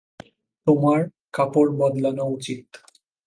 তোমার 0.67 0.99
কাপড় 1.33 1.71
বদলানো 1.79 2.23
উচিত। 2.27 2.65